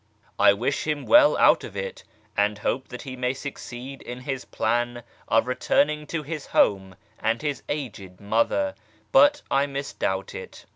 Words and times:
I 0.39 0.51
wish 0.53 0.87
him 0.87 1.05
well 1.05 1.37
out 1.37 1.63
of 1.63 1.77
it, 1.77 2.03
and 2.35 2.57
hope 2.57 2.87
that 2.87 3.03
he 3.03 3.15
may 3.15 3.35
succeed 3.35 4.01
in 4.01 4.21
his 4.21 4.45
plan 4.45 5.03
of 5.27 5.45
returning 5.45 6.07
to 6.07 6.23
his 6.23 6.47
home 6.47 6.95
and 7.19 7.39
his 7.39 7.61
aged 7.69 8.19
mother; 8.19 8.73
but 9.11 9.43
I 9.51 9.67
misdoubt 9.67 10.33
it. 10.33 10.65